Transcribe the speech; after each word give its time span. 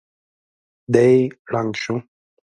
دی 0.93 1.13
ړنګ 1.51 1.71
شو. 1.81 1.95